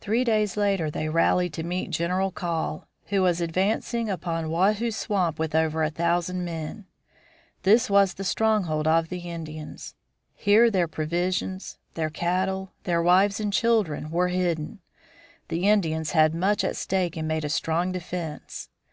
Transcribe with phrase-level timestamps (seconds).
[0.00, 5.40] Three days later they rallied to meet General Call, who was advancing upon Wahoo swamp
[5.40, 6.86] with over a thousand men.
[7.64, 9.96] This was the stronghold of the Indians.
[10.36, 14.78] Here their provisions, their cattle, their wives and children were hidden.
[15.48, 18.68] The Indians had much at stake and made a strong defense.